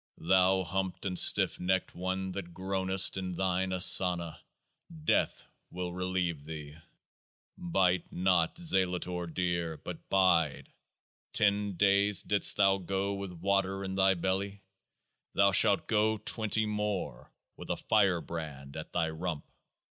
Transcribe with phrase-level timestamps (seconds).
[0.17, 4.39] 36 Thou humped and stiff necked one that groanest in Thine Asana,
[5.05, 6.75] death will relieve thee!
[7.55, 10.73] Bite not, Zelator dear, but bide!
[11.33, 14.63] Ten days didst thou go with water in thy belly?
[15.35, 19.45] Thou shalt go twenty more with a firebrand at thy rump